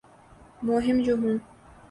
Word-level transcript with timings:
مہم 0.63 0.97
جو 1.05 1.13
ہوں 1.21 1.37